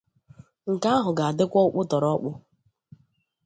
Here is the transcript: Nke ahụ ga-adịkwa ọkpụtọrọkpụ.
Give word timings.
Nke 0.71 0.89
ahụ 0.97 1.11
ga-adịkwa 1.17 1.59
ọkpụtọrọkpụ. 1.67 2.29